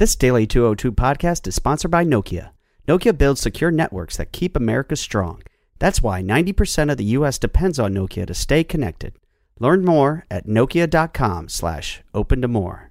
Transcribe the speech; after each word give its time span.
This 0.00 0.16
Daily 0.16 0.46
202 0.46 0.92
podcast 0.92 1.46
is 1.46 1.54
sponsored 1.54 1.90
by 1.90 2.06
Nokia. 2.06 2.52
Nokia 2.88 3.18
builds 3.18 3.42
secure 3.42 3.70
networks 3.70 4.16
that 4.16 4.32
keep 4.32 4.56
America 4.56 4.96
strong. 4.96 5.42
That's 5.78 6.02
why 6.02 6.22
90% 6.22 6.90
of 6.90 6.96
the 6.96 7.04
U.S. 7.04 7.38
depends 7.38 7.78
on 7.78 7.92
Nokia 7.92 8.26
to 8.26 8.32
stay 8.32 8.64
connected. 8.64 9.12
Learn 9.58 9.84
more 9.84 10.24
at 10.30 10.46
nokia.com 10.46 11.50
slash 11.50 12.00
open 12.14 12.40
to 12.40 12.48
more. 12.48 12.90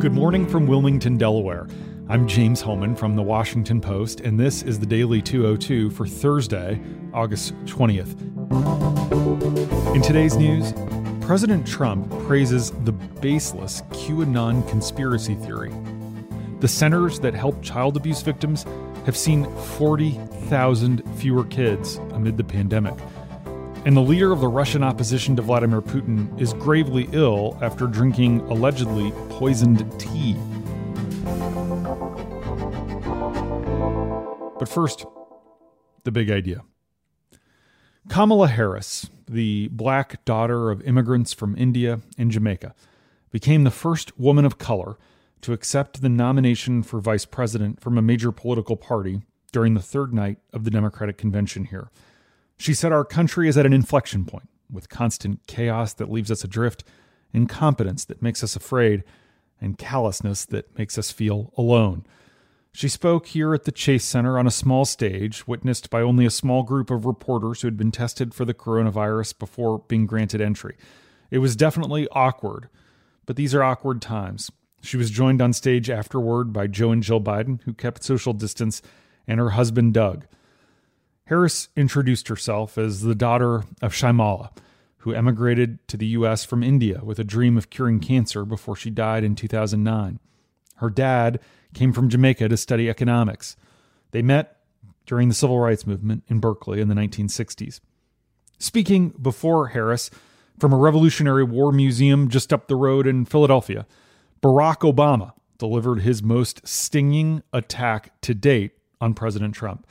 Good 0.00 0.12
morning 0.12 0.48
from 0.48 0.66
Wilmington, 0.66 1.16
Delaware. 1.16 1.68
I'm 2.08 2.26
James 2.26 2.60
Hohmann 2.62 2.96
from 2.96 3.14
The 3.14 3.22
Washington 3.22 3.80
Post, 3.80 4.18
and 4.22 4.40
this 4.40 4.64
is 4.64 4.80
the 4.80 4.86
Daily 4.86 5.22
202 5.22 5.90
for 5.90 6.04
Thursday, 6.04 6.82
August 7.12 7.54
20th. 7.66 8.20
In 9.94 10.02
today's 10.02 10.34
news, 10.34 10.74
President 11.24 11.66
Trump 11.66 12.10
praises 12.26 12.70
the 12.84 12.92
baseless 12.92 13.80
QAnon 13.92 14.68
conspiracy 14.68 15.34
theory. 15.34 15.72
The 16.60 16.68
centers 16.68 17.18
that 17.20 17.32
help 17.32 17.62
child 17.62 17.96
abuse 17.96 18.20
victims 18.20 18.66
have 19.06 19.16
seen 19.16 19.50
40,000 19.56 21.02
fewer 21.16 21.44
kids 21.44 21.96
amid 22.12 22.36
the 22.36 22.44
pandemic. 22.44 22.92
And 23.86 23.96
the 23.96 24.02
leader 24.02 24.32
of 24.32 24.42
the 24.42 24.48
Russian 24.48 24.82
opposition 24.82 25.34
to 25.36 25.42
Vladimir 25.42 25.80
Putin 25.80 26.38
is 26.38 26.52
gravely 26.52 27.08
ill 27.12 27.58
after 27.62 27.86
drinking 27.86 28.40
allegedly 28.50 29.10
poisoned 29.30 29.78
tea. 29.98 30.34
But 34.58 34.68
first, 34.68 35.06
the 36.02 36.12
big 36.12 36.30
idea. 36.30 36.64
Kamala 38.08 38.48
Harris, 38.48 39.08
the 39.26 39.68
black 39.68 40.24
daughter 40.24 40.70
of 40.70 40.82
immigrants 40.82 41.32
from 41.32 41.56
India 41.56 42.00
and 42.18 42.30
Jamaica, 42.30 42.74
became 43.30 43.64
the 43.64 43.70
first 43.70 44.18
woman 44.18 44.44
of 44.44 44.58
color 44.58 44.98
to 45.40 45.52
accept 45.52 46.02
the 46.02 46.08
nomination 46.08 46.82
for 46.82 47.00
vice 47.00 47.24
president 47.24 47.80
from 47.80 47.96
a 47.96 48.02
major 48.02 48.30
political 48.30 48.76
party 48.76 49.22
during 49.52 49.74
the 49.74 49.82
third 49.82 50.12
night 50.12 50.38
of 50.52 50.64
the 50.64 50.70
Democratic 50.70 51.16
convention 51.16 51.64
here. 51.66 51.90
She 52.58 52.74
said 52.74 52.92
our 52.92 53.04
country 53.04 53.48
is 53.48 53.56
at 53.56 53.66
an 53.66 53.72
inflection 53.72 54.26
point, 54.26 54.48
with 54.70 54.88
constant 54.88 55.46
chaos 55.46 55.94
that 55.94 56.10
leaves 56.10 56.30
us 56.30 56.44
adrift, 56.44 56.84
incompetence 57.32 58.04
that 58.04 58.22
makes 58.22 58.44
us 58.44 58.54
afraid, 58.54 59.02
and 59.60 59.78
callousness 59.78 60.44
that 60.46 60.76
makes 60.78 60.98
us 60.98 61.10
feel 61.10 61.52
alone. 61.56 62.04
She 62.76 62.88
spoke 62.88 63.28
here 63.28 63.54
at 63.54 63.66
the 63.66 63.72
Chase 63.72 64.04
Center 64.04 64.36
on 64.36 64.48
a 64.48 64.50
small 64.50 64.84
stage, 64.84 65.46
witnessed 65.46 65.90
by 65.90 66.02
only 66.02 66.26
a 66.26 66.30
small 66.30 66.64
group 66.64 66.90
of 66.90 67.06
reporters 67.06 67.60
who 67.60 67.68
had 67.68 67.76
been 67.76 67.92
tested 67.92 68.34
for 68.34 68.44
the 68.44 68.52
coronavirus 68.52 69.38
before 69.38 69.84
being 69.86 70.06
granted 70.06 70.40
entry. 70.40 70.76
It 71.30 71.38
was 71.38 71.54
definitely 71.54 72.08
awkward, 72.10 72.68
but 73.26 73.36
these 73.36 73.54
are 73.54 73.62
awkward 73.62 74.02
times. 74.02 74.50
She 74.82 74.96
was 74.96 75.12
joined 75.12 75.40
on 75.40 75.52
stage 75.52 75.88
afterward 75.88 76.52
by 76.52 76.66
Joe 76.66 76.90
and 76.90 77.00
Jill 77.00 77.20
Biden, 77.20 77.62
who 77.62 77.74
kept 77.74 78.02
social 78.02 78.32
distance, 78.32 78.82
and 79.28 79.38
her 79.38 79.50
husband, 79.50 79.94
Doug. 79.94 80.26
Harris 81.26 81.68
introduced 81.76 82.26
herself 82.26 82.76
as 82.76 83.02
the 83.02 83.14
daughter 83.14 83.62
of 83.82 83.92
Shyamala, 83.92 84.50
who 84.98 85.14
emigrated 85.14 85.78
to 85.86 85.96
the 85.96 86.06
U.S. 86.06 86.44
from 86.44 86.64
India 86.64 87.02
with 87.04 87.20
a 87.20 87.24
dream 87.24 87.56
of 87.56 87.70
curing 87.70 88.00
cancer 88.00 88.44
before 88.44 88.74
she 88.74 88.90
died 88.90 89.22
in 89.22 89.36
2009. 89.36 90.18
Her 90.78 90.90
dad 90.90 91.38
came 91.74 91.92
from 91.92 92.08
Jamaica 92.08 92.48
to 92.48 92.56
study 92.56 92.88
economics. 92.88 93.56
They 94.12 94.22
met 94.22 94.60
during 95.06 95.28
the 95.28 95.34
civil 95.34 95.58
rights 95.58 95.86
movement 95.86 96.24
in 96.28 96.40
Berkeley 96.40 96.80
in 96.80 96.88
the 96.88 96.94
1960s. 96.94 97.80
Speaking 98.58 99.10
before 99.20 99.68
Harris 99.68 100.10
from 100.58 100.72
a 100.72 100.78
Revolutionary 100.78 101.44
War 101.44 101.72
museum 101.72 102.28
just 102.28 102.52
up 102.52 102.68
the 102.68 102.76
road 102.76 103.06
in 103.06 103.24
Philadelphia, 103.24 103.86
Barack 104.42 104.78
Obama 104.90 105.32
delivered 105.58 106.00
his 106.00 106.22
most 106.22 106.66
stinging 106.66 107.42
attack 107.52 108.18
to 108.22 108.34
date 108.34 108.72
on 109.00 109.14
President 109.14 109.54
Trump. 109.54 109.86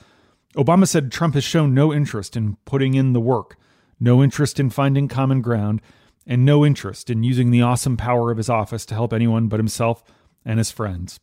Obama 0.55 0.87
said 0.87 1.11
Trump 1.11 1.33
has 1.33 1.43
shown 1.43 1.73
no 1.73 1.93
interest 1.93 2.35
in 2.35 2.57
putting 2.65 2.93
in 2.93 3.13
the 3.13 3.19
work, 3.19 3.57
no 3.99 4.23
interest 4.23 4.59
in 4.59 4.69
finding 4.69 5.07
common 5.07 5.41
ground, 5.41 5.81
and 6.25 6.45
no 6.45 6.65
interest 6.65 7.09
in 7.09 7.23
using 7.23 7.51
the 7.51 7.61
awesome 7.61 7.97
power 7.97 8.31
of 8.31 8.37
his 8.37 8.49
office 8.49 8.85
to 8.85 8.93
help 8.93 9.13
anyone 9.13 9.47
but 9.47 9.59
himself 9.59 10.03
and 10.45 10.57
his 10.57 10.71
friends. 10.71 11.19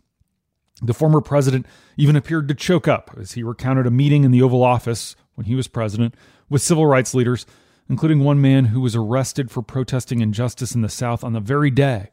The 0.83 0.95
former 0.95 1.21
president 1.21 1.67
even 1.97 2.17
appeared 2.17 2.49
to 2.49 2.55
choke 2.55 2.89
up 2.89 3.11
as 3.19 3.33
he 3.33 3.43
recounted 3.43 3.87
a 3.87 3.91
meeting 3.91 4.25
in 4.25 4.31
the 4.31 4.43
Oval 4.43 4.63
Office 4.63 5.15
when 5.35 5.47
he 5.47 5.55
was 5.55 5.69
president 5.69 6.15
with 6.49 6.63
civil 6.63 6.87
rights 6.87 7.15
leaders, 7.15 7.45
including 7.89 8.21
one 8.21 8.41
man 8.41 8.67
who 8.67 8.81
was 8.81 8.97
arrested 8.97 9.51
for 9.51 9.63
protesting 9.63 10.21
injustice 10.21 10.75
in 10.75 10.81
the 10.81 10.89
South 10.89 11.23
on 11.23 11.33
the 11.33 11.41
very 11.41 11.71
day 11.71 12.11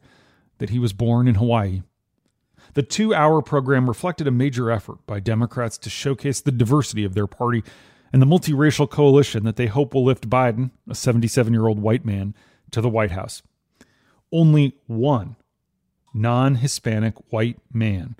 that 0.58 0.70
he 0.70 0.78
was 0.78 0.92
born 0.92 1.26
in 1.26 1.36
Hawaii. 1.36 1.82
The 2.74 2.82
two 2.82 3.14
hour 3.14 3.40
program 3.40 3.88
reflected 3.88 4.26
a 4.26 4.32
major 4.32 4.70
effort 4.70 5.06
by 5.06 5.20
Democrats 5.20 5.78
to 5.78 5.90
showcase 5.90 6.40
the 6.40 6.52
diversity 6.52 7.04
of 7.04 7.14
their 7.14 7.26
party 7.26 7.64
and 8.12 8.20
the 8.20 8.26
multiracial 8.26 8.88
coalition 8.88 9.44
that 9.44 9.56
they 9.56 9.66
hope 9.66 9.94
will 9.94 10.04
lift 10.04 10.28
Biden, 10.28 10.70
a 10.88 10.94
77 10.94 11.52
year 11.52 11.66
old 11.66 11.78
white 11.78 12.04
man, 12.04 12.34
to 12.70 12.80
the 12.80 12.88
White 12.88 13.12
House. 13.12 13.42
Only 14.30 14.76
one 14.86 15.36
non 16.12 16.56
Hispanic 16.56 17.14
white 17.32 17.58
man 17.72 18.16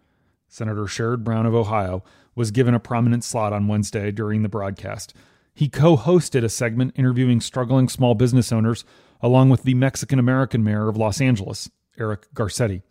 Senator 0.48 0.84
Sherrod 0.84 1.22
Brown 1.22 1.46
of 1.46 1.54
Ohio, 1.54 2.02
was 2.34 2.50
given 2.50 2.74
a 2.74 2.80
prominent 2.80 3.24
slot 3.24 3.52
on 3.52 3.68
Wednesday 3.68 4.10
during 4.10 4.42
the 4.42 4.48
broadcast. 4.48 5.14
He 5.54 5.68
co 5.68 5.96
hosted 5.96 6.44
a 6.44 6.48
segment 6.48 6.92
interviewing 6.96 7.40
struggling 7.40 7.88
small 7.88 8.14
business 8.14 8.52
owners, 8.52 8.84
along 9.20 9.50
with 9.50 9.64
the 9.64 9.74
Mexican 9.74 10.18
American 10.18 10.62
mayor 10.62 10.88
of 10.88 10.96
Los 10.96 11.20
Angeles, 11.20 11.68
Eric 11.98 12.32
Garcetti. 12.34 12.82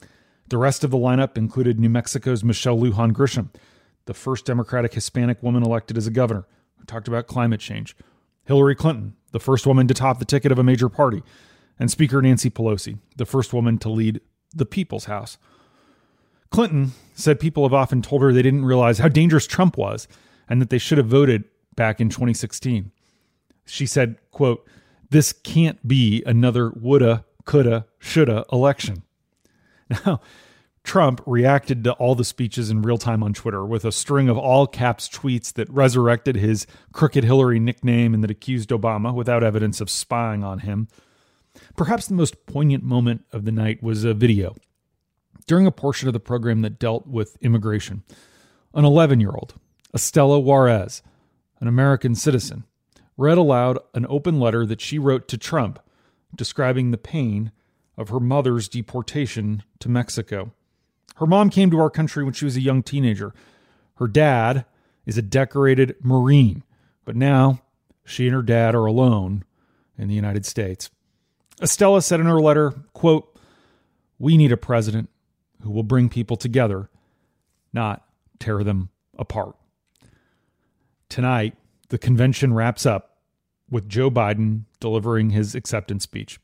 The 0.50 0.58
rest 0.58 0.84
of 0.84 0.92
the 0.92 0.98
lineup 0.98 1.38
included 1.38 1.80
New 1.80 1.90
Mexico's 1.90 2.44
Michelle 2.44 2.78
Lujan 2.78 3.12
Grisham, 3.12 3.50
the 4.06 4.14
first 4.14 4.46
Democratic 4.46 4.94
Hispanic 4.94 5.42
woman 5.42 5.64
elected 5.64 5.98
as 5.98 6.08
a 6.08 6.12
governor, 6.12 6.46
who 6.78 6.86
talked 6.86 7.08
about 7.08 7.28
climate 7.28 7.60
change, 7.60 7.96
Hillary 8.46 8.76
Clinton, 8.76 9.16
the 9.32 9.40
first 9.40 9.68
woman 9.68 9.88
to 9.88 9.94
top 9.94 10.20
the 10.20 10.26
ticket 10.26 10.52
of 10.52 10.60
a 10.60 10.64
major 10.64 10.90
party, 10.90 11.22
and 11.80 11.92
Speaker 11.92 12.22
Nancy 12.22 12.50
Pelosi, 12.50 12.98
the 13.18 13.26
first 13.26 13.54
woman 13.54 13.78
to 13.80 13.90
lead 13.90 14.22
the 14.54 14.66
People's 14.66 15.06
House. 15.06 15.38
Clinton 16.50 16.92
said 17.14 17.40
people 17.40 17.64
have 17.64 17.74
often 17.74 18.02
told 18.02 18.22
her 18.22 18.32
they 18.32 18.42
didn't 18.42 18.66
realize 18.66 19.00
how 19.00 19.08
dangerous 19.08 19.48
Trump 19.48 19.78
was 19.78 20.08
and 20.48 20.62
that 20.62 20.70
they 20.70 20.78
should 20.78 20.98
have 20.98 21.08
voted 21.08 21.44
back 21.76 22.00
in 22.00 22.10
2016. 22.10 22.92
She 23.66 23.86
said, 23.86 24.18
quote, 24.32 24.68
this 25.10 25.34
can't 25.34 25.86
be 25.88 26.24
another 26.26 26.72
woulda, 26.72 27.26
coulda, 27.46 27.86
shoulda 28.00 28.46
election. 28.52 29.04
Now, 30.06 30.20
Trump 30.84 31.22
reacted 31.26 31.84
to 31.84 31.94
all 31.94 32.16
the 32.16 32.26
speeches 32.26 32.70
in 32.70 32.82
real 32.82 32.98
time 32.98 33.22
on 33.24 33.34
Twitter 33.34 33.66
with 33.66 33.84
a 33.86 33.92
string 33.92 34.28
of 34.30 34.38
all 34.38 34.68
caps 34.68 35.10
tweets 35.10 35.52
that 35.54 35.70
resurrected 35.70 36.36
his 36.36 36.66
Crooked 36.94 37.26
Hillary 37.26 37.60
nickname 37.60 38.14
and 38.14 38.24
that 38.24 38.32
accused 38.32 38.70
Obama 38.70 39.14
without 39.14 39.44
evidence 39.44 39.82
of 39.82 39.90
spying 39.90 40.46
on 40.46 40.60
him. 40.60 40.88
Perhaps 41.76 42.08
the 42.08 42.16
most 42.16 42.46
poignant 42.46 42.84
moment 42.84 43.26
of 43.34 43.44
the 43.44 43.52
night 43.52 43.84
was 43.84 44.04
a 44.04 44.14
video 44.14 44.56
during 45.48 45.66
a 45.66 45.72
portion 45.72 46.08
of 46.08 46.14
the 46.14 46.20
program 46.20 46.62
that 46.62 46.78
dealt 46.78 47.08
with 47.08 47.38
immigration. 47.42 48.04
An 48.74 48.86
11 48.86 49.20
year 49.20 49.32
old, 49.32 49.56
Estela 49.96 50.44
Juarez, 50.44 51.02
an 51.60 51.68
American 51.68 52.14
citizen, 52.14 52.66
read 53.16 53.38
aloud 53.38 53.80
an 53.96 54.06
open 54.08 54.40
letter 54.40 54.66
that 54.66 54.82
she 54.82 55.00
wrote 55.00 55.28
to 55.30 55.38
Trump 55.38 55.80
describing 56.36 56.92
the 56.92 56.98
pain 56.98 57.52
of 57.98 58.10
her 58.10 58.20
mother's 58.20 58.68
deportation 58.68 59.64
to 59.80 59.90
Mexico. 59.90 60.54
Her 61.16 61.26
mom 61.26 61.50
came 61.50 61.72
to 61.72 61.80
our 61.80 61.90
country 61.90 62.24
when 62.24 62.34
she 62.34 62.46
was 62.46 62.56
a 62.56 62.62
young 62.62 62.84
teenager. 62.84 63.34
Her 63.96 64.08
dad 64.08 64.66
is 65.06 65.18
a 65.18 65.24
decorated 65.24 65.96
Marine, 66.04 66.64
but 67.06 67.16
now 67.16 67.62
she 68.06 68.28
and 68.28 68.36
her 68.36 68.44
dad 68.44 68.76
are 68.76 68.86
alone 68.86 69.44
in 69.98 70.08
the 70.08 70.14
United 70.14 70.46
States. 70.46 70.92
Estela 71.60 72.04
said 72.04 72.20
in 72.20 72.28
her 72.28 72.40
letter, 72.40 72.74
quote, 72.94 73.36
We 74.20 74.38
need 74.38 74.52
a 74.52 74.58
president 74.58 75.10
who 75.68 75.74
will 75.74 75.84
bring 75.84 76.10
people 76.10 76.38
together, 76.38 76.90
not 77.74 78.04
tear 78.40 78.64
them 78.64 78.90
apart. 79.18 79.56
Tonight, 81.10 81.56
the 81.90 81.98
convention 81.98 82.54
wraps 82.54 82.86
up 82.86 83.18
with 83.70 83.90
Joe 83.90 84.10
Biden 84.10 84.64
delivering 84.80 85.32
his 85.32 85.56
acceptance 85.56 86.04
speech. 86.04 86.40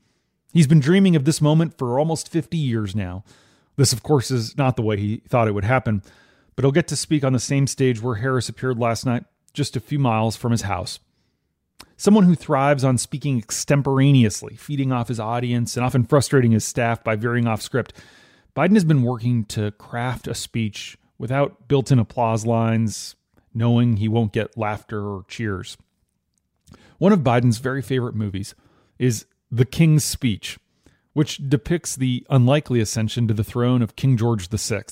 He's 0.51 0.67
been 0.67 0.79
dreaming 0.79 1.15
of 1.15 1.25
this 1.25 1.41
moment 1.41 1.77
for 1.77 1.97
almost 1.97 2.29
50 2.29 2.57
years 2.57 2.95
now. 2.95 3.23
This, 3.75 3.93
of 3.93 4.03
course, 4.03 4.29
is 4.29 4.57
not 4.57 4.75
the 4.75 4.83
way 4.83 4.97
he 4.97 5.17
thought 5.27 5.47
it 5.47 5.53
would 5.53 5.63
happen, 5.63 6.03
but 6.55 6.63
he'll 6.63 6.71
get 6.71 6.87
to 6.89 6.95
speak 6.95 7.23
on 7.23 7.33
the 7.33 7.39
same 7.39 7.65
stage 7.65 8.01
where 8.01 8.15
Harris 8.15 8.49
appeared 8.49 8.77
last 8.77 9.05
night, 9.05 9.23
just 9.53 9.75
a 9.75 9.79
few 9.79 9.97
miles 9.97 10.35
from 10.35 10.51
his 10.51 10.63
house. 10.63 10.99
Someone 11.97 12.25
who 12.25 12.35
thrives 12.35 12.83
on 12.83 12.97
speaking 12.97 13.37
extemporaneously, 13.37 14.55
feeding 14.55 14.91
off 14.91 15.07
his 15.07 15.19
audience, 15.19 15.75
and 15.77 15.85
often 15.85 16.03
frustrating 16.03 16.51
his 16.51 16.65
staff 16.65 17.03
by 17.03 17.15
veering 17.15 17.47
off 17.47 17.61
script. 17.61 17.93
Biden 18.55 18.73
has 18.73 18.85
been 18.85 19.01
working 19.01 19.45
to 19.45 19.71
craft 19.71 20.27
a 20.27 20.35
speech 20.35 20.97
without 21.17 21.67
built 21.67 21.91
in 21.91 21.97
applause 21.97 22.45
lines, 22.45 23.15
knowing 23.53 23.97
he 23.97 24.07
won't 24.07 24.33
get 24.33 24.57
laughter 24.57 25.01
or 25.01 25.25
cheers. 25.27 25.77
One 26.99 27.11
of 27.11 27.21
Biden's 27.21 27.57
very 27.57 27.81
favorite 27.81 28.15
movies 28.15 28.53
is 28.99 29.25
The 29.51 29.65
King's 29.65 30.03
Speech, 30.03 30.59
which 31.13 31.49
depicts 31.49 31.95
the 31.95 32.25
unlikely 32.29 32.79
ascension 32.79 33.27
to 33.27 33.33
the 33.33 33.43
throne 33.43 33.81
of 33.81 33.95
King 33.95 34.17
George 34.17 34.47
VI, 34.49 34.83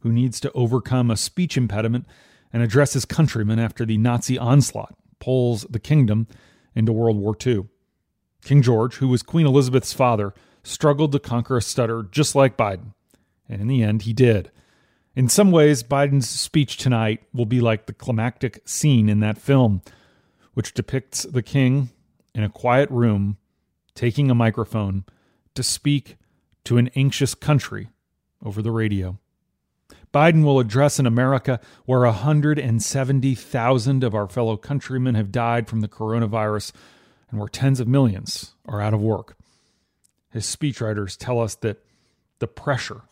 who 0.00 0.10
needs 0.10 0.40
to 0.40 0.52
overcome 0.52 1.10
a 1.10 1.16
speech 1.16 1.56
impediment 1.58 2.06
and 2.52 2.62
address 2.62 2.94
his 2.94 3.04
countrymen 3.04 3.58
after 3.58 3.84
the 3.84 3.98
Nazi 3.98 4.38
onslaught 4.38 4.94
pulls 5.18 5.62
the 5.64 5.78
kingdom 5.78 6.26
into 6.74 6.92
World 6.92 7.18
War 7.18 7.36
II. 7.46 7.66
King 8.44 8.62
George, 8.62 8.96
who 8.96 9.08
was 9.08 9.22
Queen 9.22 9.46
Elizabeth's 9.46 9.92
father, 9.92 10.34
struggled 10.64 11.12
to 11.12 11.20
conquer 11.20 11.56
a 11.56 11.62
stutter 11.62 12.02
just 12.10 12.34
like 12.34 12.56
Biden. 12.56 12.94
And 13.48 13.60
in 13.60 13.68
the 13.68 13.82
end, 13.82 14.02
he 14.02 14.12
did. 14.12 14.50
In 15.14 15.28
some 15.28 15.52
ways, 15.52 15.84
Biden's 15.84 16.28
speech 16.28 16.76
tonight 16.76 17.22
will 17.32 17.46
be 17.46 17.60
like 17.60 17.86
the 17.86 17.92
climactic 17.92 18.60
scene 18.64 19.08
in 19.08 19.20
that 19.20 19.38
film, 19.38 19.82
which 20.54 20.74
depicts 20.74 21.22
the 21.22 21.42
king 21.42 21.90
in 22.34 22.42
a 22.42 22.48
quiet 22.48 22.90
room 22.90 23.36
taking 23.94 24.30
a 24.30 24.34
microphone 24.34 25.04
to 25.54 25.62
speak 25.62 26.16
to 26.64 26.78
an 26.78 26.90
anxious 26.96 27.34
country 27.34 27.88
over 28.44 28.60
the 28.60 28.72
radio. 28.72 29.18
Biden 30.12 30.44
will 30.44 30.60
address 30.60 30.98
an 30.98 31.06
America 31.06 31.60
where 31.86 32.00
170,000 32.00 34.04
of 34.04 34.14
our 34.14 34.28
fellow 34.28 34.56
countrymen 34.56 35.14
have 35.14 35.32
died 35.32 35.68
from 35.68 35.80
the 35.80 35.88
coronavirus 35.88 36.72
and 37.30 37.38
where 37.38 37.48
tens 37.48 37.80
of 37.80 37.88
millions 37.88 38.54
are 38.66 38.80
out 38.80 38.94
of 38.94 39.00
work. 39.00 39.36
His 40.34 40.44
speechwriters 40.44 41.16
tell 41.16 41.40
us 41.40 41.54
that 41.54 41.84
the 42.40 42.48
pressure 42.48 43.02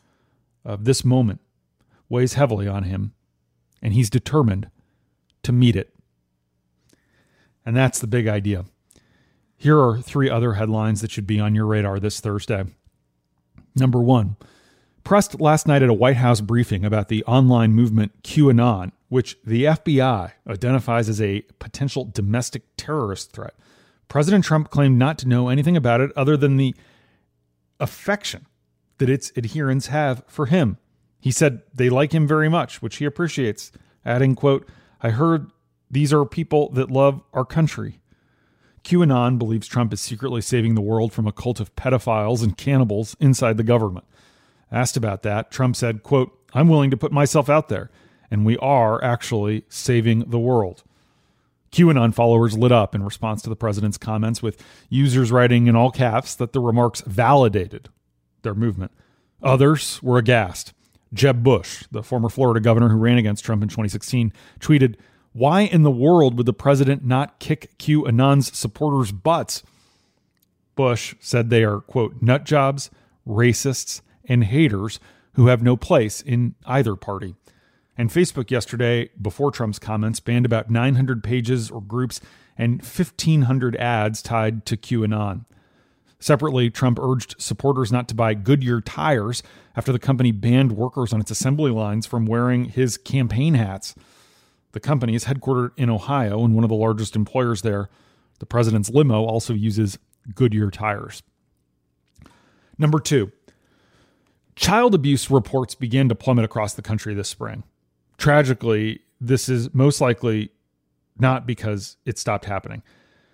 of 0.64 0.84
this 0.84 1.04
moment 1.04 1.40
weighs 2.08 2.34
heavily 2.34 2.66
on 2.66 2.82
him, 2.82 3.12
and 3.80 3.94
he's 3.94 4.10
determined 4.10 4.68
to 5.44 5.52
meet 5.52 5.76
it. 5.76 5.94
And 7.64 7.76
that's 7.76 8.00
the 8.00 8.08
big 8.08 8.26
idea. 8.26 8.64
Here 9.56 9.78
are 9.78 10.02
three 10.02 10.28
other 10.28 10.54
headlines 10.54 11.00
that 11.00 11.12
should 11.12 11.28
be 11.28 11.38
on 11.38 11.54
your 11.54 11.64
radar 11.66 12.00
this 12.00 12.18
Thursday. 12.18 12.64
Number 13.76 14.00
one, 14.00 14.34
pressed 15.04 15.40
last 15.40 15.68
night 15.68 15.84
at 15.84 15.88
a 15.88 15.94
White 15.94 16.16
House 16.16 16.40
briefing 16.40 16.84
about 16.84 17.06
the 17.06 17.22
online 17.22 17.72
movement 17.72 18.24
QAnon, 18.24 18.90
which 19.10 19.38
the 19.46 19.62
FBI 19.62 20.32
identifies 20.48 21.08
as 21.08 21.20
a 21.20 21.42
potential 21.60 22.04
domestic 22.12 22.64
terrorist 22.76 23.30
threat. 23.30 23.54
President 24.08 24.44
Trump 24.44 24.70
claimed 24.70 24.98
not 24.98 25.18
to 25.18 25.28
know 25.28 25.48
anything 25.48 25.76
about 25.76 26.00
it 26.00 26.10
other 26.16 26.36
than 26.36 26.56
the 26.56 26.74
affection 27.82 28.46
that 28.98 29.10
its 29.10 29.32
adherents 29.36 29.88
have 29.88 30.22
for 30.26 30.46
him. 30.46 30.78
He 31.20 31.30
said 31.30 31.62
they 31.74 31.90
like 31.90 32.12
him 32.12 32.26
very 32.26 32.48
much, 32.48 32.80
which 32.80 32.96
he 32.96 33.04
appreciates, 33.04 33.72
adding, 34.04 34.34
quote, 34.34 34.68
I 35.00 35.10
heard 35.10 35.50
these 35.90 36.12
are 36.12 36.24
people 36.24 36.70
that 36.70 36.90
love 36.90 37.22
our 37.32 37.44
country. 37.44 38.00
QAnon 38.84 39.38
believes 39.38 39.66
Trump 39.66 39.92
is 39.92 40.00
secretly 40.00 40.40
saving 40.40 40.74
the 40.74 40.80
world 40.80 41.12
from 41.12 41.26
a 41.26 41.32
cult 41.32 41.60
of 41.60 41.74
pedophiles 41.76 42.42
and 42.42 42.56
cannibals 42.56 43.16
inside 43.20 43.56
the 43.56 43.62
government. 43.62 44.06
Asked 44.70 44.96
about 44.96 45.22
that, 45.22 45.50
Trump 45.50 45.76
said, 45.76 46.02
quote, 46.02 46.36
I'm 46.54 46.68
willing 46.68 46.90
to 46.90 46.96
put 46.96 47.12
myself 47.12 47.48
out 47.48 47.68
there, 47.68 47.90
and 48.30 48.44
we 48.44 48.56
are 48.58 49.02
actually 49.04 49.64
saving 49.68 50.30
the 50.30 50.38
world. 50.38 50.82
QAnon 51.72 52.14
followers 52.14 52.56
lit 52.56 52.70
up 52.70 52.94
in 52.94 53.02
response 53.02 53.42
to 53.42 53.48
the 53.48 53.56
president's 53.56 53.98
comments, 53.98 54.42
with 54.42 54.62
users 54.88 55.32
writing 55.32 55.66
in 55.66 55.74
all 55.74 55.90
caps 55.90 56.34
that 56.34 56.52
the 56.52 56.60
remarks 56.60 57.00
validated 57.02 57.88
their 58.42 58.54
movement. 58.54 58.92
Others 59.42 60.02
were 60.02 60.18
aghast. 60.18 60.72
Jeb 61.12 61.42
Bush, 61.42 61.84
the 61.90 62.02
former 62.02 62.28
Florida 62.28 62.60
governor 62.60 62.88
who 62.88 62.96
ran 62.96 63.18
against 63.18 63.44
Trump 63.44 63.62
in 63.62 63.68
2016, 63.68 64.32
tweeted, 64.60 64.96
Why 65.32 65.62
in 65.62 65.82
the 65.82 65.90
world 65.90 66.36
would 66.36 66.46
the 66.46 66.52
president 66.52 67.04
not 67.04 67.38
kick 67.38 67.76
QAnon's 67.78 68.56
supporters' 68.56 69.12
butts? 69.12 69.62
Bush 70.74 71.14
said 71.20 71.50
they 71.50 71.64
are, 71.64 71.80
quote, 71.80 72.22
nut 72.22 72.44
jobs, 72.44 72.90
racists, 73.26 74.00
and 74.24 74.44
haters 74.44 75.00
who 75.34 75.46
have 75.48 75.62
no 75.62 75.76
place 75.76 76.20
in 76.20 76.54
either 76.66 76.96
party. 76.96 77.34
And 78.02 78.10
Facebook 78.10 78.50
yesterday, 78.50 79.10
before 79.10 79.52
Trump's 79.52 79.78
comments, 79.78 80.18
banned 80.18 80.44
about 80.44 80.68
900 80.68 81.22
pages 81.22 81.70
or 81.70 81.80
groups 81.80 82.20
and 82.58 82.82
1,500 82.82 83.76
ads 83.76 84.22
tied 84.22 84.66
to 84.66 84.76
QAnon. 84.76 85.44
Separately, 86.18 86.68
Trump 86.68 86.98
urged 87.00 87.40
supporters 87.40 87.92
not 87.92 88.08
to 88.08 88.16
buy 88.16 88.34
Goodyear 88.34 88.80
tires 88.80 89.44
after 89.76 89.92
the 89.92 90.00
company 90.00 90.32
banned 90.32 90.72
workers 90.72 91.12
on 91.12 91.20
its 91.20 91.30
assembly 91.30 91.70
lines 91.70 92.04
from 92.04 92.26
wearing 92.26 92.64
his 92.64 92.96
campaign 92.96 93.54
hats. 93.54 93.94
The 94.72 94.80
company 94.80 95.14
is 95.14 95.26
headquartered 95.26 95.70
in 95.76 95.88
Ohio 95.88 96.44
and 96.44 96.56
one 96.56 96.64
of 96.64 96.70
the 96.70 96.74
largest 96.74 97.14
employers 97.14 97.62
there. 97.62 97.88
The 98.40 98.46
president's 98.46 98.90
limo 98.90 99.24
also 99.24 99.54
uses 99.54 100.00
Goodyear 100.34 100.72
tires. 100.72 101.22
Number 102.76 102.98
two, 102.98 103.30
Child 104.54 104.94
abuse 104.94 105.30
reports 105.30 105.74
began 105.74 106.08
to 106.08 106.14
plummet 106.14 106.44
across 106.44 106.74
the 106.74 106.82
country 106.82 107.14
this 107.14 107.28
spring. 107.28 107.62
Tragically, 108.22 109.00
this 109.20 109.48
is 109.48 109.74
most 109.74 110.00
likely 110.00 110.52
not 111.18 111.44
because 111.44 111.96
it 112.06 112.20
stopped 112.20 112.44
happening. 112.44 112.84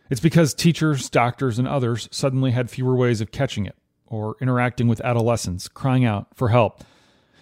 It's 0.08 0.18
because 0.18 0.54
teachers, 0.54 1.10
doctors, 1.10 1.58
and 1.58 1.68
others 1.68 2.08
suddenly 2.10 2.52
had 2.52 2.70
fewer 2.70 2.96
ways 2.96 3.20
of 3.20 3.30
catching 3.30 3.66
it 3.66 3.76
or 4.06 4.36
interacting 4.40 4.88
with 4.88 5.02
adolescents 5.02 5.68
crying 5.68 6.06
out 6.06 6.28
for 6.34 6.48
help. 6.48 6.82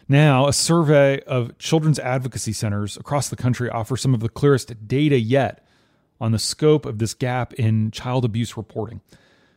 Now, 0.08 0.48
a 0.48 0.52
survey 0.52 1.20
of 1.20 1.56
children's 1.56 2.00
advocacy 2.00 2.52
centers 2.52 2.96
across 2.96 3.28
the 3.28 3.36
country 3.36 3.70
offers 3.70 4.00
some 4.00 4.12
of 4.12 4.18
the 4.18 4.28
clearest 4.28 4.88
data 4.88 5.20
yet 5.20 5.64
on 6.20 6.32
the 6.32 6.40
scope 6.40 6.84
of 6.84 6.98
this 6.98 7.14
gap 7.14 7.52
in 7.52 7.92
child 7.92 8.24
abuse 8.24 8.56
reporting. 8.56 9.02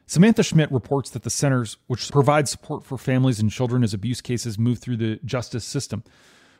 Samantha 0.06 0.44
Schmidt 0.44 0.72
reports 0.72 1.10
that 1.10 1.24
the 1.24 1.32
centers, 1.32 1.78
which 1.88 2.12
provide 2.12 2.48
support 2.48 2.84
for 2.84 3.00
families 3.00 3.40
and 3.40 3.50
children 3.50 3.84
as 3.84 3.96
abuse 3.96 4.22
cases 4.22 4.60
move 4.60 4.78
through 4.78 4.98
the 4.98 5.20
justice 5.26 5.66
system, 5.66 6.04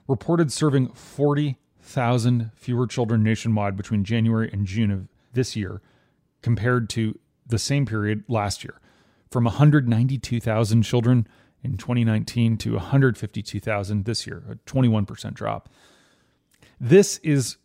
reported 0.10 0.52
serving 0.52 0.88
40,000 0.90 2.52
fewer 2.56 2.88
children 2.88 3.22
nationwide 3.24 3.78
between 3.78 4.04
January 4.04 4.50
and 4.52 4.66
June 4.66 4.90
of 4.90 5.08
this 5.34 5.56
year 5.56 5.82
compared 6.42 6.90
to 6.90 7.18
the 7.46 7.60
same 7.60 7.86
period 7.86 8.24
last 8.28 8.64
year, 8.64 8.82
from 9.30 9.44
192,000 9.44 10.82
children 10.82 11.28
in 11.64 11.78
2019 11.78 12.58
to 12.58 12.74
152,000 12.74 14.06
this 14.06 14.26
year, 14.26 14.44
a 14.50 14.56
21% 14.70 15.34
drop. 15.36 15.70
This 16.80 17.20
is 17.20 17.58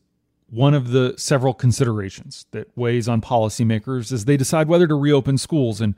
one 0.50 0.75
of 0.75 0.91
the 0.91 1.14
several 1.17 1.55
considerations 1.55 2.44
that 2.50 2.76
weighs 2.76 3.08
on 3.08 3.23
policymakers 3.23 4.12
as 4.12 4.26
they 4.26 4.37
decide 4.37 4.69
whether 4.69 4.87
to 4.87 4.94
reopen 4.94 5.38
schools 5.38 5.81
and 5.81 5.94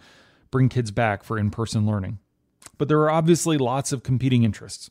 bring 0.53 0.69
kids 0.69 0.93
back 0.93 1.25
for 1.25 1.39
in 1.39 1.51
person 1.51 1.87
learning. 1.87 2.21
But 2.79 2.87
there 2.87 3.01
are 3.01 3.11
obviously 3.11 3.59
lots 3.59 3.91
of 3.91 4.05
competing 4.05 4.45
interests. 4.45 4.91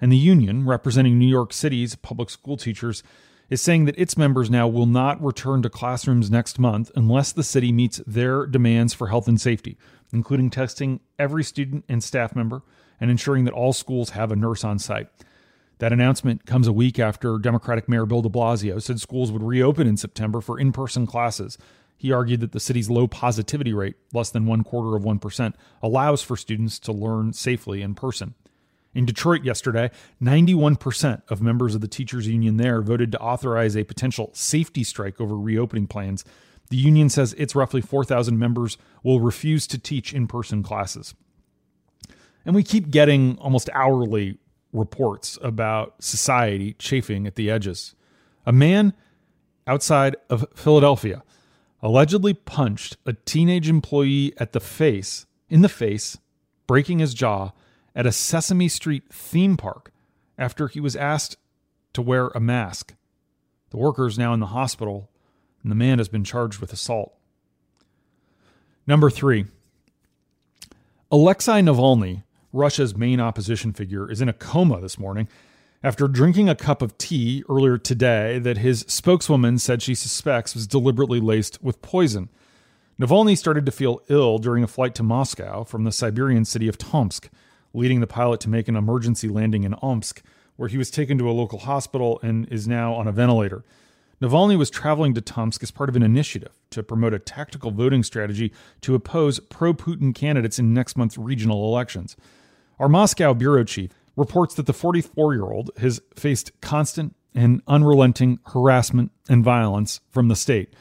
And 0.00 0.12
the 0.12 0.16
union, 0.16 0.66
representing 0.66 1.18
New 1.18 1.26
York 1.26 1.52
City's 1.52 1.94
public 1.94 2.30
school 2.30 2.56
teachers, 2.56 3.02
is 3.48 3.62
saying 3.62 3.84
that 3.84 3.98
its 3.98 4.16
members 4.16 4.50
now 4.50 4.66
will 4.66 4.86
not 4.86 5.22
return 5.22 5.62
to 5.62 5.70
classrooms 5.70 6.30
next 6.30 6.58
month 6.58 6.90
unless 6.96 7.32
the 7.32 7.44
city 7.44 7.72
meets 7.72 8.00
their 8.06 8.46
demands 8.46 8.92
for 8.92 9.08
health 9.08 9.28
and 9.28 9.40
safety, 9.40 9.78
including 10.12 10.50
testing 10.50 11.00
every 11.18 11.44
student 11.44 11.84
and 11.88 12.02
staff 12.02 12.34
member 12.34 12.62
and 13.00 13.10
ensuring 13.10 13.44
that 13.44 13.54
all 13.54 13.72
schools 13.72 14.10
have 14.10 14.32
a 14.32 14.36
nurse 14.36 14.64
on 14.64 14.78
site. 14.78 15.08
That 15.78 15.92
announcement 15.92 16.46
comes 16.46 16.66
a 16.66 16.72
week 16.72 16.98
after 16.98 17.38
Democratic 17.38 17.88
Mayor 17.88 18.06
Bill 18.06 18.22
de 18.22 18.28
Blasio 18.28 18.80
said 18.80 19.00
schools 19.00 19.30
would 19.30 19.42
reopen 19.42 19.86
in 19.86 19.96
September 19.96 20.40
for 20.40 20.58
in 20.58 20.72
person 20.72 21.06
classes. 21.06 21.58
He 21.98 22.12
argued 22.12 22.40
that 22.40 22.52
the 22.52 22.60
city's 22.60 22.90
low 22.90 23.06
positivity 23.06 23.72
rate, 23.72 23.96
less 24.12 24.30
than 24.30 24.46
one 24.46 24.64
quarter 24.64 24.96
of 24.96 25.02
1%, 25.02 25.54
allows 25.82 26.22
for 26.22 26.36
students 26.36 26.78
to 26.80 26.92
learn 26.92 27.32
safely 27.32 27.82
in 27.82 27.94
person. 27.94 28.34
In 28.96 29.04
Detroit 29.04 29.44
yesterday, 29.44 29.90
91% 30.22 31.20
of 31.28 31.42
members 31.42 31.74
of 31.74 31.82
the 31.82 31.86
teachers 31.86 32.26
union 32.26 32.56
there 32.56 32.80
voted 32.80 33.12
to 33.12 33.20
authorize 33.20 33.76
a 33.76 33.84
potential 33.84 34.30
safety 34.32 34.82
strike 34.82 35.20
over 35.20 35.36
reopening 35.36 35.86
plans. 35.86 36.24
The 36.70 36.78
union 36.78 37.10
says 37.10 37.34
its 37.34 37.54
roughly 37.54 37.82
4,000 37.82 38.38
members 38.38 38.78
will 39.02 39.20
refuse 39.20 39.66
to 39.66 39.78
teach 39.78 40.14
in 40.14 40.26
person 40.26 40.62
classes. 40.62 41.14
And 42.46 42.54
we 42.54 42.62
keep 42.62 42.88
getting 42.88 43.36
almost 43.36 43.68
hourly 43.74 44.38
reports 44.72 45.38
about 45.42 46.02
society 46.02 46.72
chafing 46.78 47.26
at 47.26 47.34
the 47.34 47.50
edges. 47.50 47.94
A 48.46 48.52
man 48.52 48.94
outside 49.66 50.16
of 50.30 50.46
Philadelphia 50.54 51.22
allegedly 51.82 52.32
punched 52.32 52.96
a 53.04 53.12
teenage 53.12 53.68
employee 53.68 54.32
at 54.38 54.54
the 54.54 54.60
face, 54.60 55.26
in 55.50 55.60
the 55.60 55.68
face, 55.68 56.16
breaking 56.66 57.00
his 57.00 57.12
jaw 57.12 57.52
at 57.96 58.06
a 58.06 58.12
Sesame 58.12 58.68
Street 58.68 59.12
theme 59.12 59.56
park 59.56 59.90
after 60.38 60.68
he 60.68 60.78
was 60.78 60.94
asked 60.94 61.36
to 61.94 62.00
wear 62.00 62.28
a 62.28 62.40
mask. 62.40 62.94
The 63.70 63.78
worker 63.78 64.06
is 64.06 64.16
now 64.18 64.32
in 64.32 64.38
the 64.38 64.46
hospital, 64.46 65.10
and 65.64 65.72
the 65.72 65.76
man 65.76 65.98
has 65.98 66.08
been 66.08 66.22
charged 66.22 66.60
with 66.60 66.72
assault. 66.72 67.16
Number 68.86 69.10
three, 69.10 69.46
Alexei 71.10 71.60
Navalny 71.60 72.22
Russia's 72.56 72.96
main 72.96 73.20
opposition 73.20 73.72
figure, 73.72 74.10
is 74.10 74.20
in 74.20 74.28
a 74.28 74.32
coma 74.32 74.80
this 74.80 74.98
morning 74.98 75.28
after 75.82 76.08
drinking 76.08 76.48
a 76.48 76.54
cup 76.54 76.82
of 76.82 76.96
tea 76.98 77.44
earlier 77.48 77.78
today 77.78 78.38
that 78.38 78.58
his 78.58 78.80
spokeswoman 78.88 79.58
said 79.58 79.82
she 79.82 79.94
suspects 79.94 80.54
was 80.54 80.66
deliberately 80.66 81.20
laced 81.20 81.62
with 81.62 81.82
poison. 81.82 82.28
Navalny 82.98 83.36
started 83.36 83.66
to 83.66 83.72
feel 83.72 84.02
ill 84.08 84.38
during 84.38 84.64
a 84.64 84.68
flight 84.68 84.94
to 84.94 85.02
Moscow 85.02 85.64
from 85.64 85.84
the 85.84 85.92
Siberian 85.92 86.44
city 86.44 86.66
of 86.66 86.78
Tomsk, 86.78 87.28
leading 87.76 88.00
the 88.00 88.06
pilot 88.06 88.40
to 88.40 88.48
make 88.48 88.68
an 88.68 88.76
emergency 88.76 89.28
landing 89.28 89.64
in 89.64 89.74
Omsk, 89.74 90.22
where 90.56 90.68
he 90.68 90.78
was 90.78 90.90
taken 90.90 91.18
to 91.18 91.30
a 91.30 91.32
local 91.32 91.60
hospital 91.60 92.18
and 92.22 92.48
is 92.50 92.66
now 92.66 92.94
on 92.94 93.06
a 93.06 93.12
ventilator. 93.12 93.64
Navalny 94.20 94.56
was 94.56 94.70
traveling 94.70 95.12
to 95.12 95.20
Tomsk 95.20 95.62
as 95.62 95.70
part 95.70 95.90
of 95.90 95.96
an 95.96 96.02
initiative 96.02 96.52
to 96.70 96.82
promote 96.82 97.12
a 97.12 97.18
tactical 97.18 97.70
voting 97.70 98.02
strategy 98.02 98.50
to 98.80 98.94
oppose 98.94 99.38
pro 99.40 99.74
Putin 99.74 100.14
candidates 100.14 100.58
in 100.58 100.72
next 100.72 100.96
month's 100.96 101.18
regional 101.18 101.66
elections. 101.66 102.16
Our 102.78 102.88
Moscow 102.88 103.34
bureau 103.34 103.64
chief 103.64 103.90
reports 104.16 104.54
that 104.54 104.64
the 104.64 104.72
44 104.72 105.34
year 105.34 105.44
old 105.44 105.70
has 105.78 106.00
faced 106.14 106.58
constant 106.62 107.14
and 107.34 107.60
unrelenting 107.68 108.38
harassment 108.46 109.12
and 109.28 109.44
violence 109.44 110.00
from 110.08 110.28
the 110.28 110.36
state. 110.36 110.72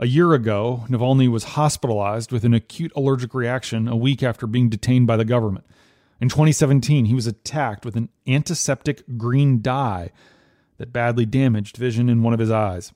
A 0.00 0.08
year 0.08 0.32
ago, 0.34 0.84
Navalny 0.88 1.28
was 1.28 1.44
hospitalized 1.44 2.32
with 2.32 2.44
an 2.44 2.52
acute 2.52 2.90
allergic 2.96 3.32
reaction 3.32 3.86
a 3.86 3.94
week 3.94 4.24
after 4.24 4.48
being 4.48 4.68
detained 4.68 5.06
by 5.06 5.16
the 5.16 5.24
government. 5.24 5.64
In 6.24 6.30
2017, 6.30 7.04
he 7.04 7.12
was 7.12 7.26
attacked 7.26 7.84
with 7.84 7.96
an 7.96 8.08
antiseptic 8.26 9.02
green 9.18 9.60
dye 9.60 10.10
that 10.78 10.90
badly 10.90 11.26
damaged 11.26 11.76
vision 11.76 12.08
in 12.08 12.22
one 12.22 12.32
of 12.32 12.40
his 12.40 12.50
eyes. 12.50 12.94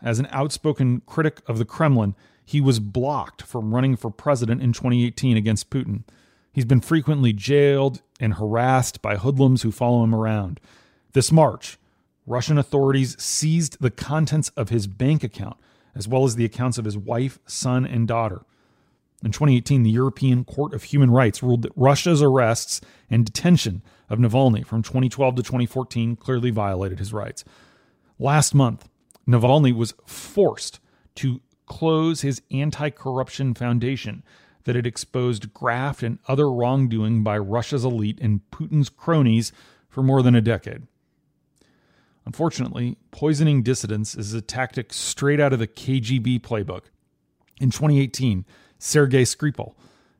As 0.00 0.20
an 0.20 0.28
outspoken 0.30 1.02
critic 1.04 1.40
of 1.48 1.58
the 1.58 1.64
Kremlin, 1.64 2.14
he 2.44 2.60
was 2.60 2.78
blocked 2.78 3.42
from 3.42 3.74
running 3.74 3.96
for 3.96 4.12
president 4.12 4.62
in 4.62 4.72
2018 4.72 5.36
against 5.36 5.70
Putin. 5.70 6.04
He's 6.52 6.64
been 6.64 6.80
frequently 6.80 7.32
jailed 7.32 8.00
and 8.20 8.34
harassed 8.34 9.02
by 9.02 9.16
hoodlums 9.16 9.62
who 9.62 9.72
follow 9.72 10.04
him 10.04 10.14
around. 10.14 10.60
This 11.14 11.32
March, 11.32 11.78
Russian 12.28 12.58
authorities 12.58 13.20
seized 13.20 13.78
the 13.80 13.90
contents 13.90 14.50
of 14.50 14.68
his 14.68 14.86
bank 14.86 15.24
account, 15.24 15.56
as 15.96 16.06
well 16.06 16.22
as 16.22 16.36
the 16.36 16.44
accounts 16.44 16.78
of 16.78 16.84
his 16.84 16.96
wife, 16.96 17.40
son, 17.44 17.84
and 17.84 18.06
daughter. 18.06 18.42
In 19.24 19.32
2018, 19.32 19.82
the 19.82 19.90
European 19.90 20.44
Court 20.44 20.72
of 20.72 20.84
Human 20.84 21.10
Rights 21.10 21.42
ruled 21.42 21.62
that 21.62 21.72
Russia's 21.74 22.22
arrests 22.22 22.80
and 23.10 23.24
detention 23.24 23.82
of 24.08 24.18
Navalny 24.18 24.64
from 24.64 24.82
2012 24.82 25.36
to 25.36 25.42
2014 25.42 26.14
clearly 26.16 26.50
violated 26.50 27.00
his 27.00 27.12
rights. 27.12 27.44
Last 28.18 28.54
month, 28.54 28.88
Navalny 29.26 29.74
was 29.74 29.94
forced 30.06 30.78
to 31.16 31.40
close 31.66 32.20
his 32.20 32.42
anti 32.50 32.90
corruption 32.90 33.54
foundation 33.54 34.22
that 34.64 34.76
had 34.76 34.86
exposed 34.86 35.52
graft 35.52 36.02
and 36.02 36.18
other 36.28 36.50
wrongdoing 36.50 37.24
by 37.24 37.38
Russia's 37.38 37.84
elite 37.84 38.18
and 38.20 38.40
Putin's 38.50 38.88
cronies 38.88 39.50
for 39.88 40.02
more 40.02 40.22
than 40.22 40.34
a 40.34 40.40
decade. 40.40 40.86
Unfortunately, 42.24 42.98
poisoning 43.10 43.62
dissidents 43.62 44.14
is 44.14 44.34
a 44.34 44.42
tactic 44.42 44.92
straight 44.92 45.40
out 45.40 45.52
of 45.52 45.58
the 45.58 45.66
KGB 45.66 46.40
playbook. 46.40 46.82
In 47.60 47.70
2018, 47.70 48.44
Sergei 48.78 49.22
Skripal, 49.22 49.74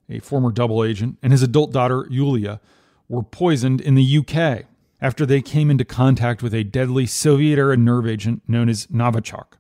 a 0.08 0.18
former 0.20 0.50
double 0.50 0.84
agent, 0.84 1.18
and 1.22 1.32
his 1.32 1.42
adult 1.42 1.72
daughter, 1.72 2.06
Yulia, 2.10 2.60
were 3.08 3.22
poisoned 3.22 3.80
in 3.80 3.94
the 3.94 4.18
UK 4.18 4.66
after 5.00 5.24
they 5.24 5.40
came 5.40 5.70
into 5.70 5.84
contact 5.84 6.42
with 6.42 6.52
a 6.52 6.64
deadly 6.64 7.06
Soviet 7.06 7.58
era 7.58 7.76
nerve 7.76 8.06
agent 8.06 8.42
known 8.48 8.68
as 8.68 8.86
Novichok. 8.88 9.54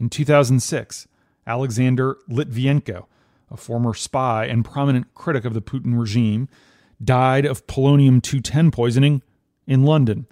In 0.00 0.08
2006, 0.08 1.08
Alexander 1.46 2.18
Litvinenko, 2.28 3.06
a 3.50 3.56
former 3.56 3.94
spy 3.94 4.44
and 4.46 4.64
prominent 4.64 5.14
critic 5.14 5.44
of 5.44 5.54
the 5.54 5.62
Putin 5.62 5.98
regime, 5.98 6.48
died 7.02 7.44
of 7.44 7.66
polonium 7.66 8.20
210 8.20 8.70
poisoning 8.70 9.22
in 9.66 9.84
London. 9.84 10.26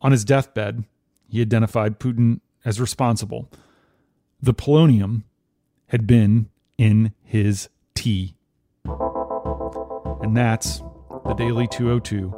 On 0.00 0.12
his 0.12 0.24
deathbed, 0.24 0.84
he 1.28 1.40
identified 1.40 2.00
Putin 2.00 2.40
as 2.64 2.80
responsible. 2.80 3.48
The 4.42 4.54
polonium 4.54 5.22
had 5.88 6.06
been 6.06 6.49
in 6.80 7.12
his 7.22 7.68
tea. 7.94 8.34
And 8.86 10.34
that's 10.34 10.82
the 11.26 11.34
Daily 11.34 11.68
202 11.68 12.30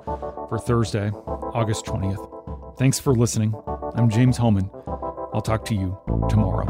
for 0.49 0.59
Thursday, 0.59 1.11
August 1.55 1.87
20th. 1.87 2.77
Thanks 2.77 2.99
for 2.99 3.15
listening. 3.15 3.55
I'm 3.95 4.11
James 4.11 4.37
Hohmann. 4.37 4.69
I'll 5.33 5.43
talk 5.43 5.65
to 5.67 5.77
you 5.77 5.97
tomorrow. 6.29 6.67